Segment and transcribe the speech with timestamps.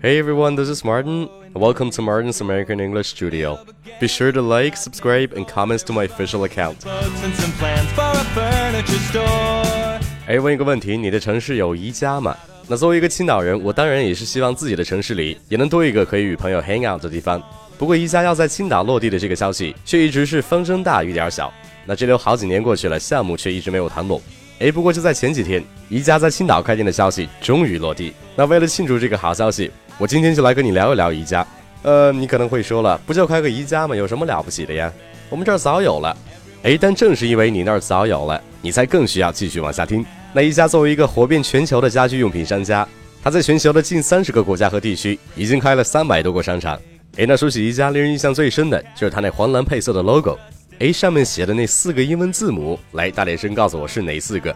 [0.00, 1.28] Hey everyone, this is Martin.
[1.54, 3.58] Welcome to Martin's American English Studio.
[4.00, 6.76] Be sure to like, subscribe, and comments to my official account.
[10.28, 12.36] 哎，问一个问题，你的城市有宜家吗？
[12.68, 17.42] 那作为一个青岛人，我当然也是希望自己的城市里也能多一个可以与朋友 hang out 的地方。
[17.76, 21.52] 不过宜家要在青岛落地的这个消息，却一直是风声大雨点小。
[21.84, 24.22] 那这都好几年过去了，项目却一直没有谈拢。
[24.60, 28.12] 哎，不过就在前几天，宜家在青岛开店的消息终于落地。
[28.36, 31.44] 那为了庆祝这个好消息，我今天就来跟你聊一聊宜家。
[31.82, 33.96] 呃，你可能会说了，不就开个宜家吗？
[33.96, 34.92] 有什么了不起的呀？
[35.28, 36.16] 我们这儿早有了。
[36.62, 40.04] 哎，但正是因为你那儿早有了，你才更需要继续往下听。
[40.32, 42.86] 那宜家作为一个火遍全球的家居用品商家，
[43.22, 46.78] 它在全球的近三十个国家和地区已经开了三百多个商场。
[47.16, 50.38] 哎，那说起宜家，令人印象最深的就是它那黄蓝配色的 logo。
[50.78, 54.54] 哎，上面写的那四个英文字母，来，大点声告诉我是哪四个？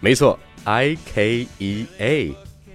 [0.00, 2.34] 没错，I K E A。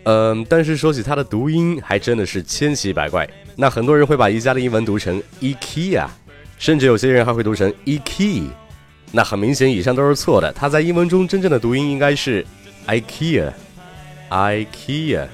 [0.10, 3.28] 嗯，但是说起它的读音，还真的是千奇百怪。
[3.58, 6.08] 那很多人会把宜家的英文读成 IKEA，
[6.58, 8.48] 甚至有些人还会读成 IKEA。
[9.12, 10.50] 那很明显，以上都是错的。
[10.54, 12.46] 它在英文中真正的读音应该是
[12.88, 15.28] IKEA，IKEA。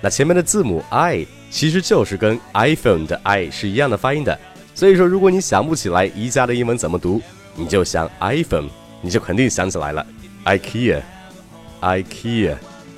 [0.00, 4.38] 那前面的字母 I 其实就是跟 iPhone 的 I 是一样的发音的。
[4.76, 7.20] 所以说，如果你想不起来宜家的英文怎么读，
[7.56, 8.68] 你就想 iPhone，
[9.02, 10.06] 你就肯定想起来了
[10.44, 12.54] ，IKEA，IKEA。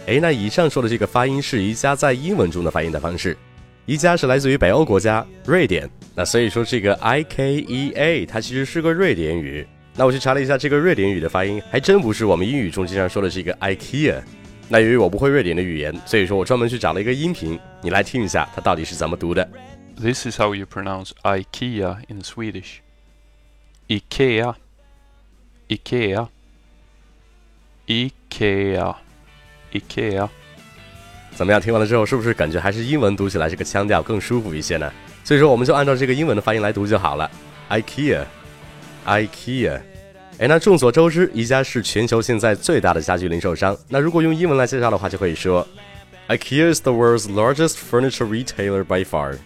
[0.06, 3.36] 哎，那以上说的这个发音是宜家在英文中的发音的方式。
[3.86, 9.66] 宜家是来自于北欧国家瑞典，那所以说这个 I K E A 它其实是个瑞典语。
[9.94, 14.20] 那我去查了一下这个瑞典语的发音，还真不是我们英语中经常说的这个 IKEA。
[14.68, 19.48] 那由于我不会瑞典的语言，所以说我专门去找了一个音频，你来听一下它到底是怎么读的。
[20.00, 22.78] This is how you pronounce IKEA in Swedish.
[23.88, 24.54] IKEA,
[25.68, 26.28] IKEA,
[27.86, 28.96] IKEA.
[29.72, 30.28] IKEA，
[31.34, 31.60] 怎么样？
[31.60, 34.92] 听完了之后，是不是感觉还是英文读起来这个腔调更舒服一些呢？
[35.24, 37.30] 所以说，我们就按照这个英文的发音来读就好了。
[37.70, 39.80] IKEA，IKEA。
[40.38, 43.76] 哎，那众所周知，宜家是全球现在最大的家具零售商。
[43.88, 45.66] 那如果用英文来介绍的话，就可以说
[46.28, 49.36] ，IKEA is the world's largest furniture retailer by far.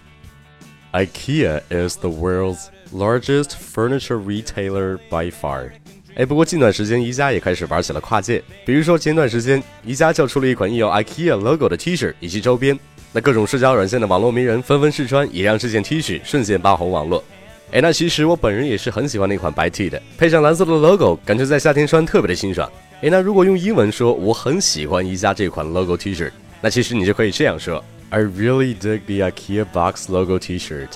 [0.92, 5.72] IKEA is the world's largest furniture retailer by far.
[6.16, 12.78] 哎，不过近段时间宜家也开始玩起了跨界，比如说前段时间宜家就出了一款印有 IKEA logo 的 T 恤以及周边，
[13.12, 17.22] 那各种社交软件的网络名人纷纷试穿，也让这件 T 恤瞬间爆红网络。
[17.70, 22.66] 哎，那其实我本人也是很喜欢那款白 T 的，配上蓝色的 logo，感觉在夏天穿特别的清爽。
[23.02, 26.30] 哎，那如果用英文说我很喜欢宜家这款 logo T 恤，
[26.62, 30.88] 那其实你就可以这样说：I really dig the IKEA box logo T-shirt.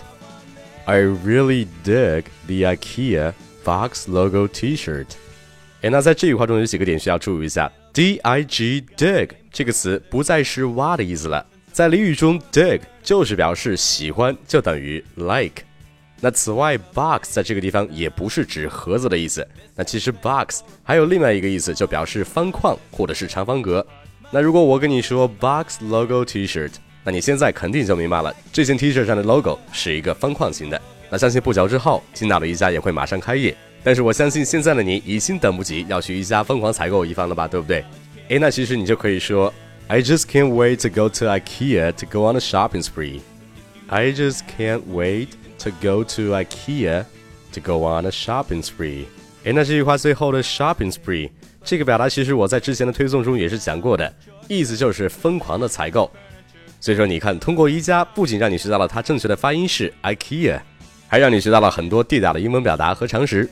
[0.86, 3.34] I really dig the IKEA.
[3.70, 5.06] Box logo T-shirt，
[5.82, 7.70] 哎，那在这句话中有几个点需要注意一下。
[7.92, 15.62] D-I-G dig 这个词不再是挖的意思了，在俚语中，dig 就是表示喜欢，就等于 like。
[16.20, 19.46] 那此外，box 在这个地方也不是指盒子的意思。
[19.76, 23.86] 那其实 box 还有另外一个意思，就表示方框或者是长方格。
[24.32, 26.72] 那如果我跟你说 box logo T-shirt，
[27.04, 30.82] 那你现在肯定就明白了，这件 T-shirt 上的 logo 是一个方框型的。
[31.10, 33.54] 那相信不久之后，青岛的宜家也会马上开业。
[33.82, 37.84] 但是我相信现在的你已经等不及要去宜家疯狂采购一番了吧，对不对？
[38.28, 39.52] 诶，那其实你就可以说
[39.88, 43.20] ，I just can't wait to go to IKEA to go on a shopping spree.
[43.88, 45.28] I just can't wait
[45.58, 47.04] to go to IKEA
[47.52, 49.06] to go on a shopping spree.
[49.44, 51.30] 诶，那这句话最后的 shopping spree
[51.64, 54.14] 这个表达，其实我在之前的推送中也是讲过的，
[54.46, 56.08] 意思就是疯狂的采购。
[56.80, 60.60] 所以说，你看，通过宜家不仅让你学到了它正确的发音是 IKEA。
[61.10, 63.50] 还让你学到了很多地道的英文表达和常识，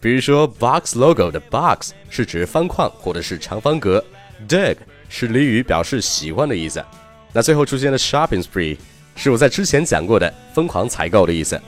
[0.00, 4.02] 比如说 box logo 的 box 是指方框或者是长方格
[4.48, 4.76] ，dig
[5.08, 6.80] 是俚语表示喜欢的意思。
[7.32, 8.78] 那最后出现的 shopping spree
[9.16, 11.60] 是我在之前讲过的疯狂采购的意思。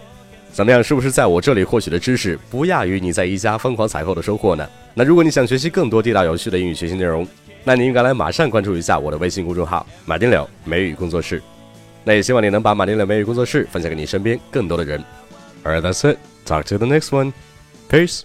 [0.53, 4.65] 怎么样，是不是在我这里获取的知识不亚于你在一家疯狂采购的收获呢？
[4.95, 7.27] 那如果你想学习更多地道有趣的英语学习内容，
[7.65, 11.43] 那你应该来马上关注一下我的微信公众号马丁柳美语工作室。
[12.05, 15.03] 那也希望你能把马丁柳美语工作室分享给你身边更多的人。
[15.65, 16.19] Alright, that's it.
[16.45, 17.33] Talk to you the next one.
[17.89, 18.25] Peace.